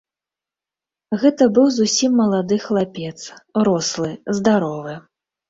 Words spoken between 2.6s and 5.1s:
хлапец, рослы, здаровы.